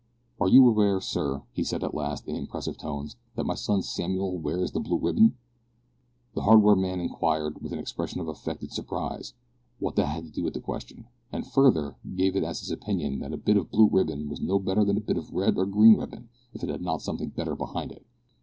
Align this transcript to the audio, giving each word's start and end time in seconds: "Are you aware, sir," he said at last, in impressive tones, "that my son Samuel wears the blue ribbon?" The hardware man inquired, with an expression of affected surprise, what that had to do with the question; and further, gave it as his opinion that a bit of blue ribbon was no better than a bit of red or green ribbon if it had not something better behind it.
"Are 0.39 0.47
you 0.49 0.67
aware, 0.67 0.99
sir," 0.99 1.43
he 1.51 1.63
said 1.63 1.83
at 1.83 1.93
last, 1.93 2.27
in 2.27 2.35
impressive 2.35 2.75
tones, 2.75 3.17
"that 3.35 3.43
my 3.45 3.53
son 3.53 3.83
Samuel 3.83 4.39
wears 4.39 4.71
the 4.71 4.79
blue 4.79 4.97
ribbon?" 4.97 5.37
The 6.33 6.41
hardware 6.41 6.75
man 6.75 6.99
inquired, 6.99 7.61
with 7.61 7.71
an 7.71 7.77
expression 7.77 8.19
of 8.19 8.27
affected 8.27 8.71
surprise, 8.71 9.35
what 9.77 9.95
that 9.97 10.07
had 10.07 10.23
to 10.23 10.31
do 10.31 10.41
with 10.43 10.55
the 10.55 10.59
question; 10.59 11.05
and 11.31 11.45
further, 11.45 11.97
gave 12.15 12.35
it 12.35 12.43
as 12.43 12.61
his 12.61 12.71
opinion 12.71 13.19
that 13.19 13.31
a 13.31 13.37
bit 13.37 13.57
of 13.57 13.69
blue 13.69 13.89
ribbon 13.91 14.27
was 14.27 14.41
no 14.41 14.57
better 14.57 14.83
than 14.83 14.97
a 14.97 15.01
bit 15.01 15.17
of 15.19 15.31
red 15.31 15.55
or 15.55 15.67
green 15.67 15.95
ribbon 15.97 16.29
if 16.51 16.63
it 16.63 16.69
had 16.71 16.81
not 16.81 17.03
something 17.03 17.29
better 17.29 17.55
behind 17.55 17.91
it. 17.91 18.03